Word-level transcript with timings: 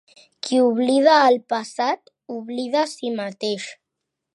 Qui 0.47 0.57
oblida 0.69 1.19
el 1.27 1.37
passat, 1.55 2.11
oblida 2.41 2.87
si 2.97 3.17
mateix. 3.23 3.73